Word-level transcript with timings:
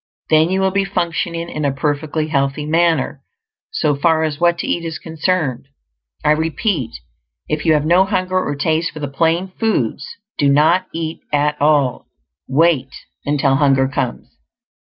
Then 0.31 0.49
you 0.49 0.61
will 0.61 0.71
be 0.71 0.83
functioning 0.83 1.47
in 1.47 1.63
a 1.63 1.71
perfectly 1.71 2.29
healthy 2.29 2.65
manner, 2.65 3.21
so 3.69 3.93
far 3.95 4.23
as 4.23 4.39
what 4.41 4.57
to 4.57 4.67
eat 4.67 4.83
is 4.83 4.97
concerned. 4.97 5.67
I 6.25 6.31
repeat, 6.31 6.89
if 7.47 7.65
you 7.67 7.73
have 7.73 7.85
no 7.85 8.05
hunger 8.05 8.39
or 8.43 8.55
taste 8.55 8.93
for 8.93 8.99
the 8.99 9.07
plain 9.07 9.49
foods, 9.59 10.07
do 10.39 10.49
not 10.49 10.87
eat 10.91 11.19
at 11.31 11.55
all; 11.61 12.07
wait 12.47 12.89
until 13.27 13.57
hunger 13.57 13.87
comes. 13.87 14.35